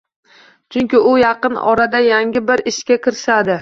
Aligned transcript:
Chunki 0.75 1.03
u 1.11 1.13
yaqin 1.25 1.61
orada 1.75 2.03
yangi 2.09 2.47
bir 2.53 2.69
ishga 2.77 3.03
kirishadi 3.07 3.59